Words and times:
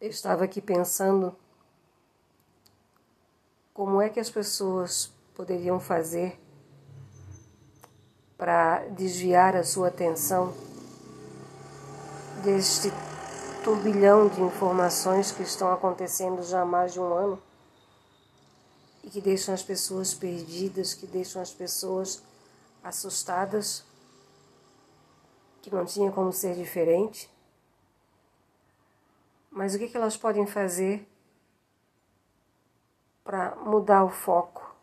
Eu 0.00 0.10
estava 0.10 0.44
aqui 0.44 0.60
pensando 0.60 1.34
como 3.74 4.00
é 4.00 4.08
que 4.08 4.20
as 4.20 4.30
pessoas 4.30 5.12
poderiam 5.34 5.80
fazer 5.80 6.38
para 8.36 8.86
desviar 8.90 9.56
a 9.56 9.64
sua 9.64 9.88
atenção 9.88 10.54
deste 12.44 12.92
turbilhão 13.64 14.28
de 14.28 14.40
informações 14.40 15.32
que 15.32 15.42
estão 15.42 15.72
acontecendo 15.72 16.44
já 16.44 16.62
há 16.62 16.64
mais 16.64 16.92
de 16.92 17.00
um 17.00 17.12
ano 17.12 17.42
e 19.02 19.10
que 19.10 19.20
deixam 19.20 19.52
as 19.52 19.64
pessoas 19.64 20.14
perdidas, 20.14 20.94
que 20.94 21.08
deixam 21.08 21.42
as 21.42 21.52
pessoas 21.52 22.22
assustadas, 22.84 23.82
que 25.60 25.74
não 25.74 25.84
tinha 25.84 26.12
como 26.12 26.32
ser 26.32 26.54
diferente. 26.54 27.28
Mas 29.50 29.74
o 29.74 29.78
que, 29.78 29.96
elas 29.96 30.16
podem 30.16 30.46
fazer 30.46 31.06
para 33.24 33.56
mudar 33.56 34.04
o 34.04 34.08
foco 34.08 34.74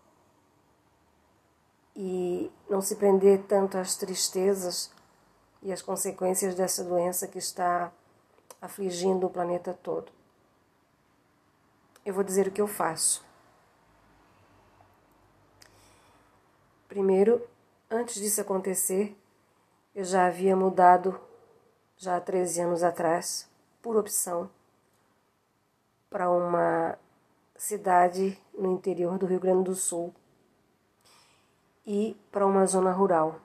e 1.96 2.52
não 2.70 2.82
se 2.82 2.96
prender 2.96 3.44
tanto 3.44 3.78
às 3.78 3.96
tristezas 3.96 4.91
e 5.62 5.72
às 5.72 5.82
consequências 5.82 6.55
dessa 6.55 6.84
doença 6.84 7.28
que 7.28 7.38
está 7.38 7.91
afligindo 8.62 9.28
o 9.28 9.30
planeta 9.30 9.74
todo? 9.74 10.12
Eu 12.05 12.13
vou 12.13 12.24
dizer 12.24 12.48
o 12.48 12.52
que 12.52 12.62
eu 12.62 12.68
faço. 12.68 13.26
Primeiro, 16.88 17.46
antes 17.90 18.16
disso 18.16 18.41
acontecer, 18.41 19.18
eu 19.94 20.04
já 20.04 20.27
havia 20.27 20.55
mudado, 20.55 21.20
já 21.98 22.18
há 22.18 22.22
13 22.22 22.62
anos 22.62 22.84
atrás, 22.84 23.50
por 23.86 23.98
opção, 23.98 24.50
para 26.10 26.28
uma 26.28 26.98
cidade 27.55 28.36
no 28.52 28.72
interior 28.72 29.20
do 29.20 29.27
Rio 29.27 29.40
Grande 29.40 29.66
do 29.66 29.76
Sul 29.76 30.12
e 31.86 32.20
para 32.32 32.48
uma 32.48 32.66
zona 32.66 32.92
rural. 32.92 33.40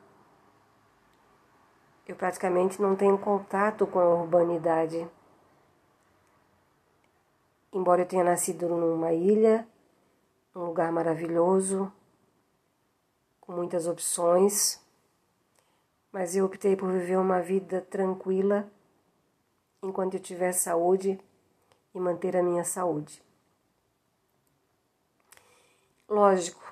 Eu 2.08 2.16
praticamente 2.16 2.80
não 2.80 2.96
tenho 2.96 3.18
contato 3.18 3.86
com 3.86 4.00
a 4.00 4.14
urbanidade. 4.14 5.06
Embora 7.70 8.00
eu 8.00 8.08
tenha 8.08 8.24
nascido 8.24 8.66
numa 8.66 9.12
ilha, 9.12 9.68
um 10.56 10.64
lugar 10.64 10.90
maravilhoso, 10.90 11.92
com 13.42 13.52
muitas 13.52 13.86
opções, 13.86 14.80
mas 16.10 16.34
eu 16.34 16.46
optei 16.46 16.76
por 16.76 16.90
viver 16.90 17.18
uma 17.18 17.42
vida 17.42 17.82
tranquila 17.82 18.66
enquanto 19.82 20.14
eu 20.14 20.20
tiver 20.20 20.52
saúde 20.52 21.18
e 21.94 22.00
manter 22.00 22.36
a 22.36 22.42
minha 22.42 22.64
saúde. 22.64 23.22
Lógico, 26.08 26.62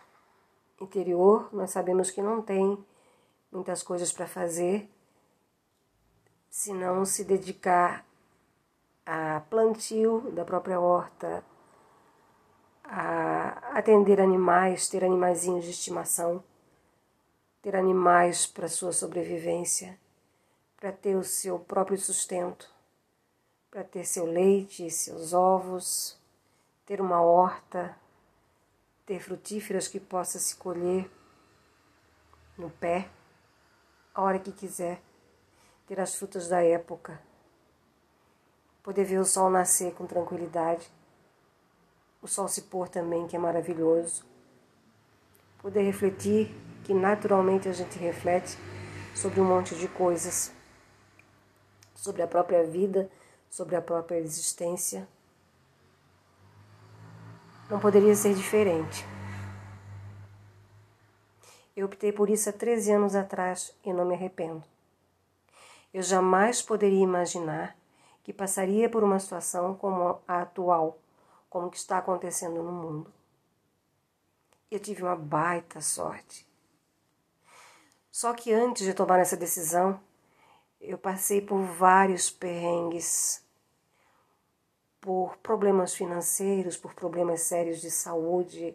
interior, 0.81 1.49
nós 1.53 1.71
sabemos 1.71 2.11
que 2.11 2.21
não 2.21 2.43
tem 2.43 2.79
muitas 3.51 3.83
coisas 3.83 4.13
para 4.13 4.27
fazer 4.27 4.91
se 6.51 6.73
não 6.73 7.05
se 7.05 7.25
dedicar 7.25 8.05
a 9.07 9.41
plantio 9.49 10.31
da 10.33 10.45
própria 10.45 10.81
horta, 10.81 11.45
a 12.85 13.79
atender 13.79 14.21
animais, 14.21 14.89
ter 14.89 15.05
animaizinhos 15.05 15.65
de 15.65 15.71
estimação 15.71 16.43
ter 17.61 17.77
animais 17.77 18.47
para 18.47 18.69
sua 18.69 18.93
sobrevivência, 18.93 19.99
para 20.77 20.93
ter 20.93 21.17
o 21.17 21.25
seu 21.25 21.59
próprio 21.59 21.99
sustento, 21.99 22.71
para 23.71 23.85
ter 23.85 24.05
seu 24.05 24.25
leite, 24.25 24.91
seus 24.91 25.33
ovos, 25.33 26.19
ter 26.87 27.01
uma 27.01 27.21
horta, 27.21 27.97
ter 29.05 29.21
frutíferas 29.21 29.89
que 29.89 30.01
possa 30.01 30.39
se 30.39 30.57
colher 30.57 31.11
no 32.57 32.71
pé, 32.71 33.09
a 34.15 34.23
hora 34.23 34.39
que 34.39 34.53
quiser, 34.53 35.01
ter 35.87 36.01
as 36.01 36.15
frutas 36.15 36.49
da 36.49 36.63
época, 36.63 37.21
poder 38.83 39.05
ver 39.05 39.19
o 39.19 39.25
sol 39.25 39.51
nascer 39.51 39.95
com 39.95 40.07
tranquilidade, 40.07 40.91
o 42.21 42.27
sol 42.27 42.49
se 42.49 42.63
pôr 42.63 42.89
também, 42.89 43.29
que 43.29 43.37
é 43.37 43.39
maravilhoso, 43.39 44.25
poder 45.59 45.83
refletir 45.83 46.55
que 46.85 46.95
naturalmente 46.95 47.69
a 47.69 47.73
gente 47.73 47.99
reflete 47.99 48.59
sobre 49.15 49.41
um 49.41 49.45
monte 49.45 49.75
de 49.75 49.89
coisas, 49.89 50.53
sobre 51.95 52.23
a 52.23 52.27
própria 52.27 52.65
vida, 52.65 53.11
sobre 53.51 53.77
a 53.77 53.83
própria 53.83 54.19
existência. 54.19 55.09
Não 57.71 57.79
poderia 57.79 58.15
ser 58.15 58.35
diferente. 58.35 59.05
Eu 61.77 61.87
optei 61.87 62.13
por 62.13 62.29
isso 62.29 62.49
há 62.49 62.53
13 62.53 62.93
anos 62.93 63.15
atrás 63.15 63.73
e 63.85 63.93
não 63.93 64.05
me 64.05 64.15
arrependo. 64.15 64.65
Eu 65.93 66.03
jamais 66.03 66.61
poderia 66.61 67.03
imaginar 67.03 67.77
que 68.25 68.33
passaria 68.33 68.91
por 68.91 69.03
uma 69.03 69.19
situação 69.19 69.75
como 69.75 70.21
a 70.27 70.43
atual, 70.43 70.99
como 71.49 71.71
que 71.71 71.77
está 71.77 71.99
acontecendo 71.99 72.63
no 72.63 72.73
mundo. 72.73 73.13
Eu 74.71 74.79
tive 74.79 75.03
uma 75.03 75.17
baita 75.17 75.81
sorte. 75.81 76.47
Só 78.11 78.35
que 78.35 78.53
antes 78.53 78.85
de 78.85 78.93
tomar 78.93 79.19
essa 79.21 79.37
decisão, 79.37 80.01
eu 80.89 80.97
passei 80.97 81.43
por 81.43 81.61
vários 81.61 82.31
perrengues, 82.31 83.45
por 84.99 85.37
problemas 85.37 85.95
financeiros, 85.95 86.79
por 86.79 86.95
problemas 86.95 87.43
sérios 87.43 87.83
de 87.83 87.91
saúde, 87.91 88.75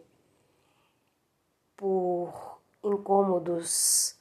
por 1.76 2.60
incômodos, 2.84 4.16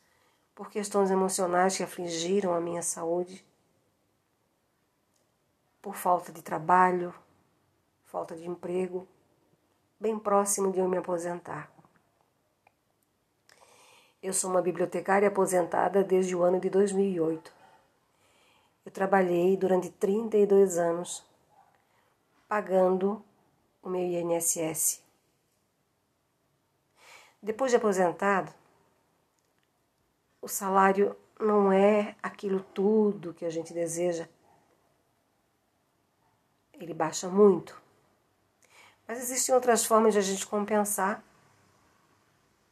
por 0.56 0.72
questões 0.72 1.12
emocionais 1.12 1.78
que 1.78 1.84
afligiram 1.84 2.56
a 2.56 2.60
minha 2.60 2.82
saúde, 2.82 3.46
por 5.80 5.94
falta 5.94 6.32
de 6.32 6.42
trabalho, 6.42 7.14
falta 8.06 8.36
de 8.36 8.48
emprego, 8.48 9.08
bem 10.00 10.18
próximo 10.18 10.72
de 10.72 10.80
eu 10.80 10.90
me 10.90 10.98
aposentar. 10.98 11.72
Eu 14.20 14.34
sou 14.34 14.50
uma 14.50 14.64
bibliotecária 14.64 15.28
aposentada 15.28 16.04
desde 16.04 16.36
o 16.36 16.42
ano 16.42 16.60
de 16.60 16.72
2008. 16.72 17.63
Eu 18.86 18.92
trabalhei 18.92 19.56
durante 19.56 19.90
32 19.90 20.78
anos 20.78 21.24
pagando 22.48 23.24
o 23.82 23.90
meu 23.90 24.02
INSS. 24.02 25.02
Depois 27.42 27.72
de 27.72 27.78
aposentado, 27.78 28.54
o 30.42 30.48
salário 30.48 31.16
não 31.40 31.72
é 31.72 32.16
aquilo 32.22 32.60
tudo 32.74 33.34
que 33.34 33.46
a 33.46 33.50
gente 33.50 33.74
deseja. 33.74 34.28
Ele 36.74 36.94
baixa 36.94 37.28
muito. 37.28 37.82
Mas 39.08 39.20
existem 39.20 39.54
outras 39.56 39.86
formas 39.86 40.14
de 40.14 40.20
a 40.20 40.22
gente 40.22 40.46
compensar 40.46 41.24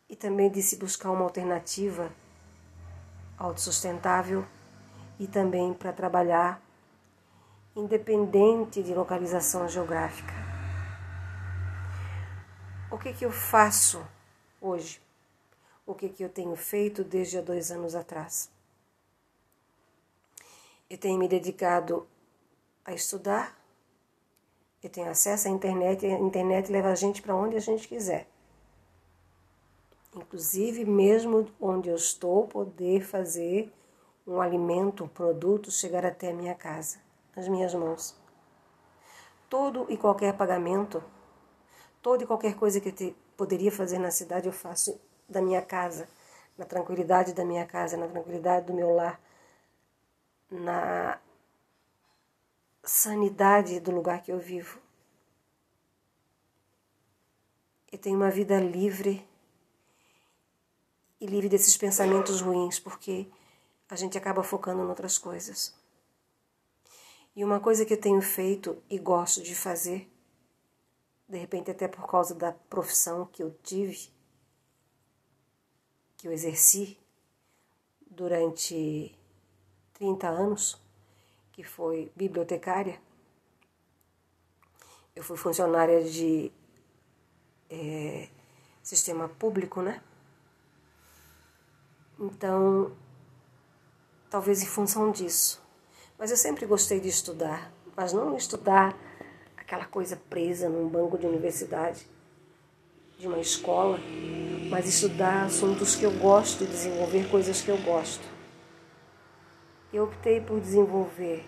e 0.09 0.15
também 0.15 0.49
de 0.49 0.61
se 0.61 0.75
buscar 0.75 1.11
uma 1.11 1.23
alternativa 1.23 2.11
autossustentável 3.37 4.45
e 5.21 5.27
também 5.27 5.71
para 5.71 5.93
trabalhar 5.93 6.59
independente 7.75 8.81
de 8.81 8.91
localização 8.91 9.69
geográfica. 9.69 10.33
O 12.91 12.97
que, 12.97 13.13
que 13.13 13.23
eu 13.23 13.31
faço 13.31 14.03
hoje? 14.59 14.99
O 15.85 15.93
que, 15.93 16.09
que 16.09 16.23
eu 16.23 16.29
tenho 16.29 16.55
feito 16.55 17.03
desde 17.03 17.37
há 17.37 17.41
dois 17.41 17.71
anos 17.71 17.93
atrás? 17.93 18.49
Eu 20.89 20.97
tenho 20.97 21.19
me 21.19 21.27
dedicado 21.27 22.07
a 22.83 22.91
estudar, 22.91 23.55
eu 24.81 24.89
tenho 24.89 25.07
acesso 25.07 25.47
à 25.47 25.51
internet, 25.51 26.03
e 26.03 26.11
a 26.11 26.17
internet 26.17 26.71
leva 26.71 26.89
a 26.89 26.95
gente 26.95 27.21
para 27.21 27.35
onde 27.35 27.55
a 27.55 27.61
gente 27.61 27.87
quiser 27.87 28.27
inclusive 30.13 30.83
mesmo 30.83 31.47
onde 31.59 31.87
eu 31.87 31.95
estou, 31.95 32.45
poder 32.45 33.01
fazer 33.01 33.71
um 34.31 34.39
alimento, 34.39 35.03
um 35.03 35.07
produto 35.07 35.69
chegar 35.69 36.05
até 36.05 36.31
a 36.31 36.33
minha 36.33 36.55
casa, 36.55 36.99
nas 37.35 37.47
minhas 37.49 37.73
mãos. 37.73 38.15
Todo 39.49 39.85
e 39.89 39.97
qualquer 39.97 40.37
pagamento, 40.37 41.03
toda 42.01 42.23
e 42.23 42.27
qualquer 42.27 42.55
coisa 42.55 42.79
que 42.79 42.89
eu 43.03 43.15
poderia 43.35 43.71
fazer 43.71 43.99
na 43.99 44.09
cidade, 44.09 44.47
eu 44.47 44.53
faço 44.53 44.99
da 45.27 45.41
minha 45.41 45.61
casa, 45.61 46.07
na 46.57 46.63
tranquilidade 46.65 47.33
da 47.33 47.43
minha 47.43 47.65
casa, 47.65 47.97
na 47.97 48.07
tranquilidade 48.07 48.67
do 48.67 48.73
meu 48.73 48.93
lar, 48.95 49.19
na 50.49 51.19
sanidade 52.83 53.81
do 53.81 53.91
lugar 53.91 54.21
que 54.21 54.31
eu 54.31 54.39
vivo. 54.39 54.79
Eu 57.91 57.97
tenho 57.97 58.15
uma 58.15 58.31
vida 58.31 58.57
livre 58.59 59.27
e 61.19 61.25
livre 61.25 61.49
desses 61.49 61.75
pensamentos 61.75 62.39
ruins, 62.39 62.79
porque 62.79 63.27
a 63.91 63.95
gente 63.97 64.17
acaba 64.17 64.41
focando 64.41 64.81
em 64.81 64.87
outras 64.87 65.17
coisas. 65.17 65.75
E 67.35 67.43
uma 67.43 67.59
coisa 67.59 67.85
que 67.85 67.93
eu 67.93 67.99
tenho 67.99 68.21
feito 68.21 68.81
e 68.89 68.97
gosto 68.97 69.43
de 69.43 69.53
fazer, 69.53 70.09
de 71.27 71.37
repente 71.37 71.69
até 71.69 71.89
por 71.89 72.07
causa 72.07 72.33
da 72.33 72.53
profissão 72.53 73.25
que 73.25 73.43
eu 73.43 73.51
tive, 73.61 74.09
que 76.15 76.25
eu 76.25 76.31
exerci 76.31 76.97
durante 78.09 79.13
30 79.95 80.25
anos, 80.29 80.81
que 81.51 81.61
foi 81.61 82.09
bibliotecária. 82.15 82.97
Eu 85.13 85.21
fui 85.21 85.35
funcionária 85.35 86.01
de 86.01 86.49
é, 87.69 88.29
sistema 88.81 89.27
público, 89.27 89.81
né? 89.81 90.01
Então, 92.17 92.95
talvez 94.31 94.63
em 94.63 94.65
função 94.65 95.11
disso. 95.11 95.61
Mas 96.17 96.31
eu 96.31 96.37
sempre 96.37 96.65
gostei 96.65 96.99
de 96.99 97.09
estudar, 97.09 97.71
mas 97.95 98.13
não 98.13 98.35
estudar 98.35 98.97
aquela 99.57 99.85
coisa 99.85 100.15
presa 100.29 100.69
num 100.69 100.87
banco 100.87 101.17
de 101.17 101.27
universidade, 101.27 102.07
de 103.19 103.27
uma 103.27 103.39
escola, 103.39 103.99
mas 104.69 104.87
estudar 104.87 105.43
assuntos 105.45 105.95
que 105.95 106.03
eu 106.03 106.11
gosto 106.11 106.63
e 106.63 106.67
desenvolver 106.67 107.29
coisas 107.29 107.61
que 107.61 107.69
eu 107.69 107.77
gosto. 107.79 108.25
Eu 109.93 110.05
optei 110.05 110.39
por 110.39 110.59
desenvolver 110.59 111.45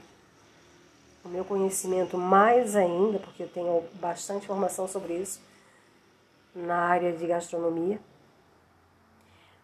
o 1.23 1.29
meu 1.29 1.45
conhecimento 1.45 2.17
mais 2.17 2.75
ainda, 2.75 3.17
porque 3.17 3.43
eu 3.43 3.47
tenho 3.47 3.83
bastante 3.93 4.43
informação 4.43 4.87
sobre 4.89 5.13
isso, 5.13 5.39
na 6.53 6.77
área 6.77 7.13
de 7.13 7.25
gastronomia, 7.25 7.99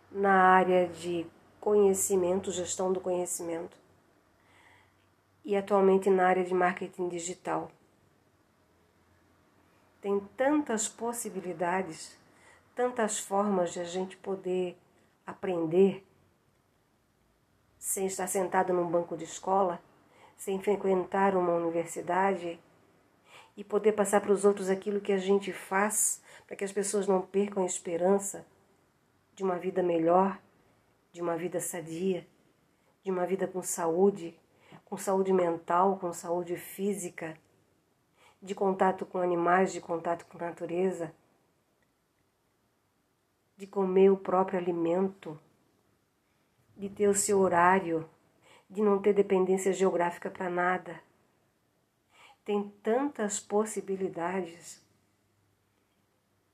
na 0.10 0.32
área 0.32 0.88
de 0.88 1.28
conhecimento, 1.60 2.52
gestão 2.52 2.92
do 2.92 3.00
conhecimento, 3.00 3.78
e 5.44 5.56
atualmente 5.56 6.10
na 6.10 6.28
área 6.28 6.44
de 6.44 6.54
marketing 6.54 7.10
digital. 7.10 7.72
Tem 10.02 10.20
tantas 10.38 10.88
possibilidades, 10.88 12.18
tantas 12.76 13.20
formas 13.20 13.74
de 13.74 13.80
a 13.80 13.84
gente 13.84 14.16
poder 14.18 14.78
aprender 15.26 16.06
sem 17.78 18.06
estar 18.06 18.28
sentado 18.28 18.74
num 18.74 18.90
banco 18.90 19.18
de 19.18 19.24
escola, 19.24 19.82
sem 20.38 20.62
frequentar 20.62 21.36
uma 21.36 21.54
universidade 21.54 22.60
e 23.58 23.64
poder 23.64 23.92
passar 23.92 24.22
para 24.22 24.32
os 24.32 24.46
outros 24.46 24.70
aquilo 24.70 25.02
que 25.02 25.12
a 25.12 25.18
gente 25.18 25.52
faz 25.52 26.22
para 26.50 26.56
que 26.56 26.64
as 26.64 26.72
pessoas 26.72 27.08
não 27.08 27.22
percam 27.22 27.62
a 27.62 27.66
esperança 27.66 28.44
de 29.36 29.44
uma 29.44 29.56
vida 29.58 29.84
melhor, 29.84 30.40
de 31.12 31.22
uma 31.22 31.38
vida 31.38 31.60
sadia, 31.60 32.26
de 33.04 33.12
uma 33.12 33.26
vida 33.26 33.48
com 33.48 33.62
saúde, 33.62 34.38
com 34.86 34.98
saúde 34.98 35.34
mental, 35.34 35.98
com 35.98 36.12
saúde 36.14 36.56
física, 36.56 37.38
de 38.42 38.56
contato 38.56 39.06
com 39.06 39.20
animais, 39.20 39.72
de 39.74 39.82
contato 39.82 40.26
com 40.26 40.38
natureza, 40.38 41.14
de 43.58 43.68
comer 43.68 44.10
o 44.10 44.18
próprio 44.18 44.60
alimento 44.60 45.40
de 46.80 46.88
ter 46.88 47.10
o 47.10 47.14
seu 47.14 47.40
horário, 47.40 48.10
de 48.70 48.82
não 48.82 49.02
ter 49.02 49.14
dependência 49.14 49.74
geográfica 49.74 50.32
para 50.32 50.50
nada. 50.50 51.04
Tem 52.46 52.72
tantas 52.82 53.38
possibilidades. 53.38 54.82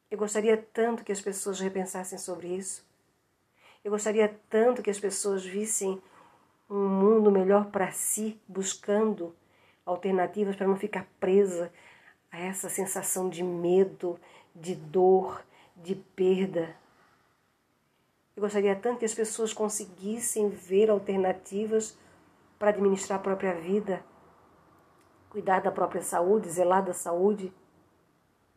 Eu 0.09 0.17
gostaria 0.17 0.57
tanto 0.57 1.03
que 1.03 1.11
as 1.11 1.21
pessoas 1.21 1.59
repensassem 1.59 2.17
sobre 2.17 2.47
isso. 2.47 2.83
Eu 3.85 3.91
gostaria 3.91 4.35
tanto 4.49 4.81
que 4.81 4.89
as 4.89 4.99
pessoas 4.99 5.45
vissem 5.45 6.01
um 6.67 6.89
mundo 6.89 7.29
melhor 7.29 7.67
para 7.67 7.91
si, 7.91 8.41
buscando 8.47 9.35
alternativas 9.85 10.55
para 10.55 10.65
não 10.65 10.75
ficar 10.75 11.05
presa 11.19 11.71
a 12.31 12.39
essa 12.39 12.67
sensação 12.67 13.29
de 13.29 13.43
medo, 13.43 14.19
de 14.55 14.73
dor, 14.73 15.45
de 15.75 15.93
perda. 15.93 16.75
Eu 18.35 18.41
gostaria 18.41 18.75
tanto 18.75 18.97
que 18.97 19.05
as 19.05 19.13
pessoas 19.13 19.53
conseguissem 19.53 20.49
ver 20.49 20.89
alternativas 20.89 21.95
para 22.57 22.71
administrar 22.71 23.19
a 23.19 23.21
própria 23.21 23.53
vida, 23.53 24.03
cuidar 25.29 25.61
da 25.61 25.71
própria 25.71 26.01
saúde, 26.01 26.49
zelar 26.49 26.83
da 26.83 26.93
saúde. 26.93 27.53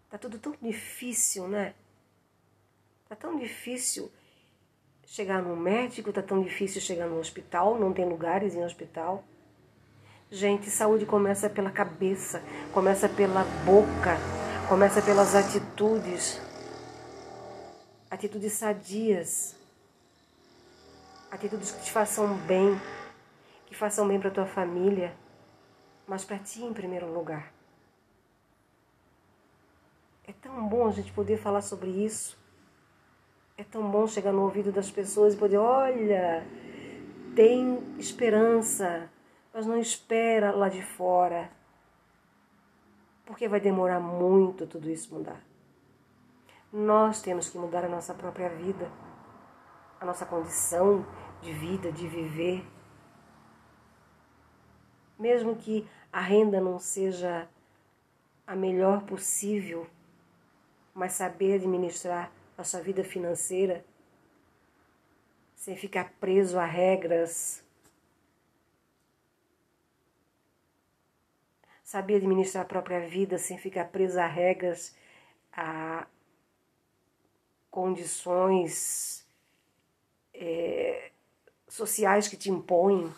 Tá 0.09 0.17
tudo 0.17 0.39
tão 0.39 0.55
difícil, 0.63 1.47
né? 1.47 1.75
Tá 3.07 3.15
tão 3.15 3.37
difícil 3.37 4.11
chegar 5.09 5.43
no 5.43 5.57
médico, 5.57 6.13
tá 6.13 6.23
tão 6.23 6.41
difícil 6.43 6.81
chegar 6.81 7.07
no 7.07 7.19
hospital, 7.19 7.79
não 7.79 7.93
tem 7.93 8.09
lugares 8.09 8.55
em 8.55 8.65
hospital. 8.65 9.25
Gente, 10.31 10.71
saúde 10.71 11.07
começa 11.07 11.49
pela 11.51 11.71
cabeça, 11.71 12.43
começa 12.73 13.09
pela 13.09 13.45
boca, 13.65 14.17
começa 14.69 15.01
pelas 15.03 15.35
atitudes. 15.35 16.41
Atitudes 18.11 18.53
sadias 18.53 19.59
atitudes 21.31 21.73
que 21.73 21.85
te 21.85 21.93
façam 21.93 22.35
bem, 22.39 22.81
que 23.67 23.75
façam 23.75 24.07
bem 24.09 24.19
para 24.19 24.31
tua 24.31 24.47
família, 24.47 25.15
mas 26.07 26.25
para 26.25 26.39
ti 26.39 26.63
em 26.63 26.73
primeiro 26.73 27.13
lugar. 27.13 27.53
É 30.27 30.33
tão 30.33 30.67
bom 30.69 30.87
a 30.87 30.91
gente 30.91 31.13
poder 31.13 31.39
falar 31.39 31.63
sobre 31.63 31.91
isso. 31.91 32.38
É 33.59 33.65
tão 33.65 33.91
bom 33.91 34.07
chegar 34.07 34.33
no 34.33 34.45
ouvido 34.45 34.73
das 34.73 34.91
pessoas 34.91 35.35
e 35.35 35.37
poder, 35.37 35.59
olha, 35.59 36.47
tem 37.37 37.79
esperança, 37.99 39.11
mas 39.53 39.67
não 39.67 39.77
espera 39.77 40.53
lá 40.53 40.71
de 40.71 40.81
fora. 40.81 41.51
Porque 43.27 43.47
vai 43.47 43.61
demorar 43.61 44.01
muito 44.01 44.67
tudo 44.67 44.89
isso 44.89 45.13
mudar. 45.13 45.45
Nós 46.73 47.21
temos 47.21 47.51
que 47.51 47.59
mudar 47.59 47.85
a 47.85 47.89
nossa 47.89 48.15
própria 48.15 48.49
vida 48.49 48.91
a 50.01 50.05
nossa 50.05 50.25
condição 50.25 51.05
de 51.41 51.53
vida, 51.53 51.91
de 51.91 52.07
viver. 52.07 52.65
Mesmo 55.19 55.57
que 55.57 55.89
a 56.13 56.21
renda 56.21 56.61
não 56.61 56.79
seja 56.79 57.49
a 58.47 58.55
melhor 58.55 59.03
possível, 59.03 59.87
mas 60.95 61.13
saber 61.13 61.55
administrar 61.55 62.31
nossa 62.59 62.83
vida 62.83 63.05
financeira 63.05 63.85
sem 65.55 65.77
ficar 65.77 66.13
preso 66.21 66.59
a 66.59 66.65
regras. 66.65 67.65
Saber 71.85 72.17
administrar 72.17 72.65
a 72.65 72.69
própria 72.69 73.07
vida 73.07 73.39
sem 73.39 73.57
ficar 73.57 73.87
preso 73.87 74.21
a 74.21 74.27
regras, 74.27 74.95
a 75.53 76.07
condições 77.71 79.25
é, 80.35 81.13
sociais 81.69 82.27
que 82.27 82.37
te 82.37 82.51
impõem. 82.51 83.13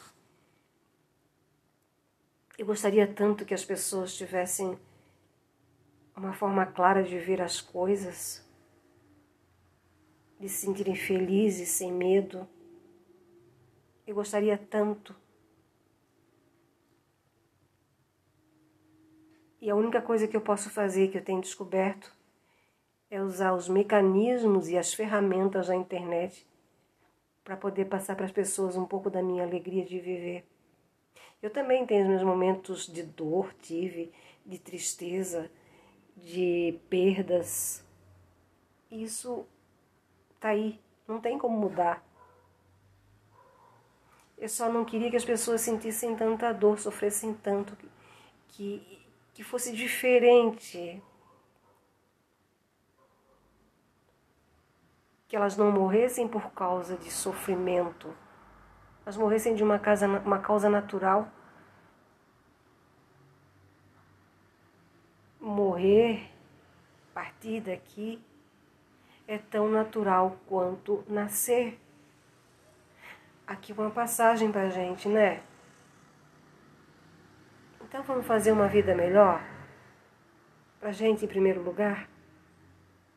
Eu 2.58 2.66
gostaria 2.66 3.06
tanto 3.06 3.46
que 3.46 3.54
as 3.54 3.64
pessoas 3.64 4.14
tivessem 4.14 4.78
uma 6.14 6.34
forma 6.34 6.66
clara 6.66 7.02
de 7.02 7.18
ver 7.18 7.40
as 7.40 7.60
coisas, 7.60 8.44
de 10.40 10.48
se 10.48 10.66
sentirem 10.66 10.96
felizes, 10.96 11.68
sem 11.68 11.92
medo. 11.92 12.48
Eu 14.06 14.14
gostaria 14.14 14.56
tanto. 14.56 15.14
E 19.60 19.68
a 19.68 19.76
única 19.76 20.00
coisa 20.00 20.26
que 20.26 20.34
eu 20.34 20.40
posso 20.40 20.70
fazer, 20.70 21.08
que 21.08 21.18
eu 21.18 21.24
tenho 21.24 21.42
descoberto, 21.42 22.10
é 23.10 23.22
usar 23.22 23.52
os 23.52 23.68
mecanismos 23.68 24.68
e 24.68 24.78
as 24.78 24.94
ferramentas 24.94 25.66
da 25.66 25.76
internet 25.76 26.46
para 27.44 27.56
poder 27.56 27.84
passar 27.84 28.16
para 28.16 28.24
as 28.24 28.32
pessoas 28.32 28.76
um 28.76 28.86
pouco 28.86 29.10
da 29.10 29.22
minha 29.22 29.42
alegria 29.42 29.84
de 29.84 30.00
viver. 30.00 30.46
Eu 31.42 31.50
também 31.50 31.84
tenho 31.84 32.04
os 32.04 32.08
meus 32.08 32.22
momentos 32.22 32.86
de 32.86 33.02
dor, 33.02 33.52
tive, 33.60 34.10
de 34.46 34.58
tristeza, 34.58 35.50
de 36.16 36.78
perdas. 36.88 37.84
Isso 38.90 39.46
tá 40.40 40.48
aí, 40.48 40.80
não 41.06 41.20
tem 41.20 41.38
como 41.38 41.56
mudar. 41.56 42.02
Eu 44.38 44.48
só 44.48 44.72
não 44.72 44.86
queria 44.86 45.10
que 45.10 45.16
as 45.16 45.24
pessoas 45.24 45.60
sentissem 45.60 46.16
tanta 46.16 46.52
dor, 46.52 46.78
sofressem 46.78 47.34
tanto, 47.34 47.76
que, 48.48 49.04
que 49.34 49.44
fosse 49.44 49.70
diferente, 49.76 51.02
que 55.28 55.36
elas 55.36 55.58
não 55.58 55.70
morressem 55.70 56.26
por 56.26 56.50
causa 56.52 56.96
de 56.96 57.10
sofrimento, 57.10 58.12
elas 59.04 59.16
morressem 59.16 59.54
de 59.54 59.62
uma, 59.62 59.78
casa, 59.78 60.06
uma 60.06 60.38
causa 60.38 60.70
natural. 60.70 61.28
Morrer, 65.38 66.30
partir 67.12 67.60
daqui, 67.60 68.22
é 69.30 69.38
tão 69.38 69.70
natural 69.70 70.36
quanto 70.48 71.04
nascer. 71.06 71.78
Aqui 73.46 73.72
uma 73.72 73.88
passagem 73.88 74.50
pra 74.50 74.68
gente, 74.70 75.08
né? 75.08 75.40
Então 77.80 78.02
vamos 78.02 78.26
fazer 78.26 78.50
uma 78.50 78.66
vida 78.66 78.92
melhor? 78.92 79.40
Para 80.80 80.88
a 80.88 80.92
gente, 80.92 81.24
em 81.24 81.28
primeiro 81.28 81.62
lugar? 81.62 82.08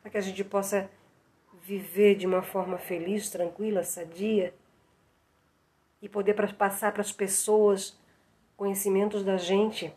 Para 0.02 0.12
que 0.12 0.16
a 0.16 0.20
gente 0.20 0.44
possa 0.44 0.88
viver 1.60 2.14
de 2.14 2.28
uma 2.28 2.42
forma 2.42 2.78
feliz, 2.78 3.28
tranquila, 3.28 3.82
sadia 3.82 4.54
e 6.00 6.08
poder 6.08 6.34
passar 6.54 6.92
para 6.92 7.00
as 7.00 7.10
pessoas 7.10 7.98
conhecimentos 8.56 9.24
da 9.24 9.36
gente, 9.36 9.92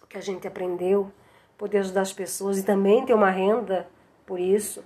o 0.00 0.06
que 0.06 0.18
a 0.18 0.20
gente 0.20 0.46
aprendeu, 0.46 1.10
poder 1.58 1.78
ajudar 1.78 2.02
as 2.02 2.12
pessoas 2.12 2.58
e 2.58 2.62
também 2.64 3.04
ter 3.04 3.14
uma 3.14 3.30
renda 3.30 3.92
por 4.26 4.40
isso. 4.40 4.84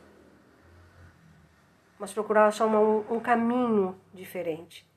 Mas 1.98 2.12
procurar 2.12 2.46
achar 2.46 2.66
uma, 2.66 2.80
um 2.80 3.20
caminho 3.20 3.98
diferente 4.14 4.88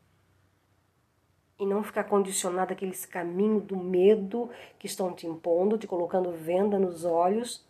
e 1.61 1.65
não 1.65 1.83
ficar 1.83 2.05
condicionado 2.05 2.73
àquele 2.73 2.95
caminho 3.07 3.61
do 3.61 3.77
medo 3.77 4.49
que 4.79 4.87
estão 4.87 5.13
te 5.13 5.27
impondo, 5.27 5.77
te 5.77 5.85
colocando 5.85 6.31
venda 6.31 6.79
nos 6.79 7.05
olhos, 7.05 7.63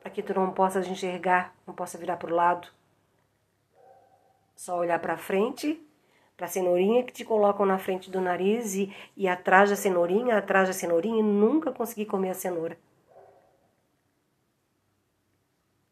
para 0.00 0.10
que 0.10 0.20
tu 0.20 0.34
não 0.34 0.50
possas 0.50 0.88
enxergar, 0.88 1.54
não 1.64 1.72
possa 1.72 1.96
virar 1.96 2.16
para 2.16 2.32
o 2.32 2.34
lado. 2.34 2.68
Só 4.56 4.78
olhar 4.78 4.98
para 4.98 5.16
frente, 5.16 5.80
para 6.36 6.46
a 6.46 6.48
cenourinha 6.48 7.04
que 7.04 7.12
te 7.12 7.24
colocam 7.24 7.64
na 7.64 7.78
frente 7.78 8.10
do 8.10 8.20
nariz 8.20 8.74
e, 8.74 8.92
e 9.16 9.28
atrás 9.28 9.70
da 9.70 9.76
cenourinha, 9.76 10.38
atrás 10.38 10.66
da 10.66 10.74
cenourinha 10.74 11.20
e 11.20 11.22
nunca 11.22 11.70
conseguir 11.70 12.06
comer 12.06 12.30
a 12.30 12.34
cenoura. 12.34 12.76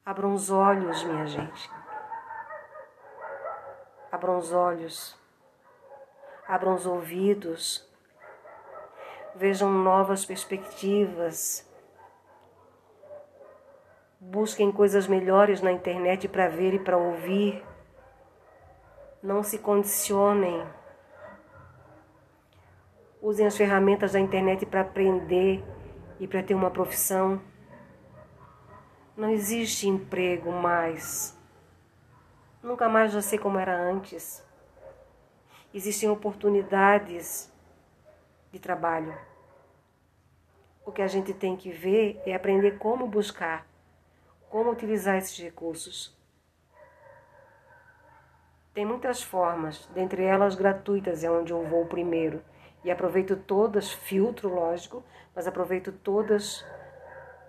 Abram 0.09 0.33
os 0.33 0.51
olhos, 0.51 1.05
minha 1.05 1.27
gente. 1.27 1.71
Abram 4.11 4.39
os 4.39 4.53
olhos 4.53 5.19
abram 6.49 6.75
os 6.75 6.87
ouvidos, 6.87 7.87
vejam 9.37 9.71
novas 9.71 10.25
perspectivas, 10.25 11.69
busquem 14.19 14.73
coisas 14.73 15.07
melhores 15.07 15.61
na 15.61 15.71
internet 15.71 16.27
para 16.27 16.49
ver 16.49 16.73
e 16.73 16.79
para 16.79 16.97
ouvir. 16.97 17.63
Não 19.23 19.43
se 19.43 19.59
condicionem. 19.59 20.67
Usem 23.21 23.47
as 23.47 23.57
ferramentas 23.57 24.13
da 24.13 24.21
internet 24.21 24.65
para 24.65 24.81
aprender 24.81 25.63
e 26.19 26.27
para 26.27 26.43
ter 26.43 26.55
uma 26.55 26.71
profissão. 26.71 27.43
Não 29.19 29.29
existe 29.29 29.87
emprego 29.87 30.51
mais. 30.51 31.39
Nunca 32.63 32.89
mais 32.89 33.13
vai 33.13 33.21
ser 33.21 33.39
como 33.39 33.59
era 33.59 33.77
antes 33.77 34.49
existem 35.73 36.09
oportunidades 36.09 37.53
de 38.51 38.59
trabalho. 38.59 39.17
O 40.85 40.91
que 40.91 41.03
a 41.03 41.07
gente 41.07 41.35
tem 41.35 41.57
que 41.57 41.71
ver 41.71 42.21
é 42.25 42.35
aprender 42.35 42.79
como 42.79 43.07
buscar, 43.07 43.67
como 44.49 44.71
utilizar 44.71 45.17
esses 45.17 45.39
recursos. 45.39 46.17
Tem 48.73 48.87
muitas 48.87 49.23
formas, 49.23 49.87
dentre 49.95 50.25
elas 50.25 50.55
gratuitas 50.55 51.23
é 51.23 51.31
onde 51.31 51.53
eu 51.53 51.65
vou 51.65 51.85
primeiro. 51.87 52.43
E 52.85 52.91
aproveito 52.91 53.37
todas, 53.37 53.91
filtro 53.93 54.49
lógico, 54.49 55.05
mas 55.35 55.47
aproveito 55.47 55.93
todas 55.93 56.65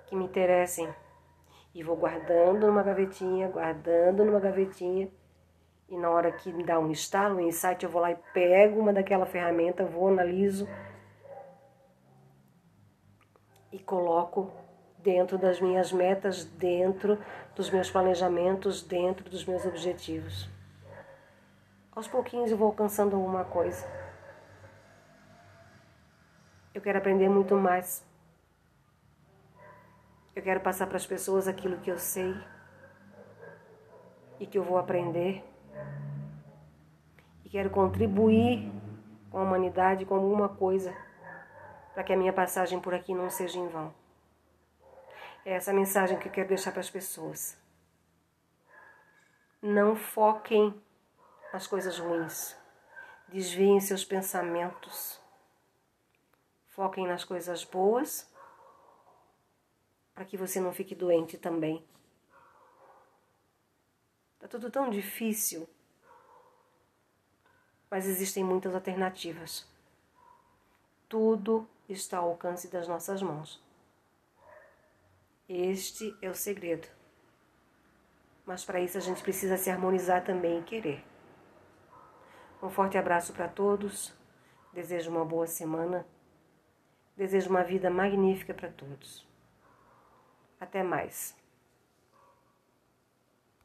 que 0.07 0.15
me 0.15 0.25
interessem. 0.25 0.93
E 1.73 1.83
vou 1.83 1.95
guardando 1.95 2.67
numa 2.67 2.83
gavetinha, 2.83 3.47
guardando 3.47 4.25
numa 4.25 4.39
gavetinha 4.39 5.09
e 5.89 5.97
na 5.97 6.09
hora 6.09 6.31
que 6.31 6.53
me 6.53 6.63
dá 6.63 6.79
um 6.79 6.91
estalo, 6.91 7.37
um 7.37 7.47
insight, 7.47 7.83
eu 7.83 7.89
vou 7.89 8.01
lá 8.01 8.11
e 8.11 8.15
pego 8.31 8.79
uma 8.79 8.93
daquela 8.93 9.25
ferramenta, 9.25 9.83
vou, 9.83 10.07
analiso 10.07 10.67
e 13.71 13.79
coloco 13.79 14.51
dentro 14.99 15.37
das 15.37 15.59
minhas 15.59 15.91
metas, 15.91 16.45
dentro 16.45 17.17
dos 17.55 17.71
meus 17.71 17.89
planejamentos, 17.89 18.83
dentro 18.83 19.27
dos 19.29 19.45
meus 19.45 19.65
objetivos. 19.65 20.49
Aos 21.91 22.07
pouquinhos 22.07 22.51
eu 22.51 22.57
vou 22.57 22.67
alcançando 22.67 23.15
alguma 23.15 23.43
coisa. 23.45 23.87
Eu 26.73 26.81
quero 26.81 26.99
aprender 26.99 27.29
muito 27.29 27.55
mais. 27.55 28.07
Eu 30.39 30.43
quero 30.43 30.61
passar 30.61 30.87
para 30.87 30.95
as 30.95 31.05
pessoas 31.05 31.49
aquilo 31.49 31.81
que 31.81 31.91
eu 31.91 31.99
sei 31.99 32.33
e 34.39 34.47
que 34.47 34.57
eu 34.57 34.63
vou 34.63 34.77
aprender 34.77 35.43
e 37.43 37.49
quero 37.49 37.69
contribuir 37.69 38.71
com 39.29 39.37
a 39.37 39.43
humanidade 39.43 40.05
com 40.05 40.15
alguma 40.15 40.47
coisa 40.47 40.95
para 41.93 42.05
que 42.05 42.13
a 42.13 42.15
minha 42.15 42.31
passagem 42.31 42.79
por 42.79 42.93
aqui 42.93 43.13
não 43.13 43.29
seja 43.29 43.59
em 43.59 43.67
vão. 43.67 43.93
É 45.43 45.55
essa 45.55 45.73
mensagem 45.73 46.17
que 46.17 46.29
eu 46.29 46.31
quero 46.31 46.47
deixar 46.47 46.71
para 46.71 46.79
as 46.79 46.89
pessoas. 46.89 47.61
Não 49.61 49.93
foquem 49.93 50.73
nas 51.51 51.67
coisas 51.67 51.99
ruins. 51.99 52.55
Desviem 53.27 53.81
seus 53.81 54.05
pensamentos. 54.05 55.19
Foquem 56.69 57.05
nas 57.05 57.25
coisas 57.25 57.65
boas 57.65 58.28
para 60.19 60.25
que 60.25 60.35
você 60.35 60.59
não 60.59 60.73
fique 60.73 60.93
doente 60.93 61.37
também. 61.37 61.81
Tá 64.37 64.49
tudo 64.49 64.69
tão 64.69 64.89
difícil 64.89 65.65
mas 67.89 68.05
existem 68.05 68.43
muitas 68.43 68.75
alternativas. 68.75 69.65
Tudo 71.07 71.65
está 71.87 72.17
ao 72.17 72.31
alcance 72.31 72.67
das 72.67 72.85
nossas 72.85 73.21
mãos. 73.21 73.63
Este 75.47 76.13
é 76.21 76.29
o 76.29 76.35
segredo. 76.35 76.87
Mas 78.45 78.65
para 78.65 78.81
isso 78.81 78.97
a 78.97 79.01
gente 79.01 79.23
precisa 79.23 79.57
se 79.57 79.69
harmonizar 79.71 80.23
também 80.23 80.59
e 80.59 80.63
querer. 80.63 81.01
Um 82.61 82.69
forte 82.69 82.97
abraço 82.97 83.31
para 83.31 83.47
todos. 83.47 84.13
Desejo 84.73 85.09
uma 85.09 85.23
boa 85.23 85.47
semana. 85.47 86.05
Desejo 87.15 87.49
uma 87.49 87.63
vida 87.63 87.89
magnífica 87.89 88.53
para 88.53 88.69
todos. 88.69 89.28
Até 90.59 90.83
mais. 90.83 91.38